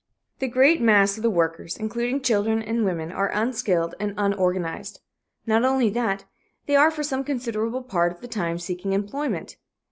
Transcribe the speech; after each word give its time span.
The 0.39 0.47
great 0.47 0.81
mass 0.81 1.15
of 1.15 1.21
the 1.21 1.29
workers 1.29 1.77
including 1.77 2.21
children 2.21 2.59
and 2.63 2.83
women 2.83 3.11
are 3.11 3.29
unskilled 3.35 3.93
and 3.99 4.15
unorganized. 4.17 4.99
Not 5.45 5.63
only 5.63 5.91
that, 5.91 6.25
they 6.65 6.75
are 6.75 6.89
for 6.89 7.03
some 7.03 7.23
considerable 7.23 7.83
part 7.83 8.11
of 8.11 8.19
the 8.21 8.27
time 8.27 8.57
seeking 8.57 8.93
employment. 8.93 9.57